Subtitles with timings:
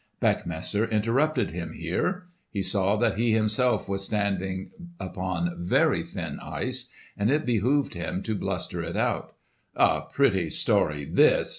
[0.19, 2.23] Beckmesser interrupted him here.
[2.49, 8.23] He saw that he himself was standing upon very thin ice and it behoved him
[8.23, 9.35] to bluster it out.
[9.75, 11.49] "A pretty story this!"